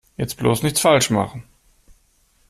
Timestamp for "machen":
1.11-1.43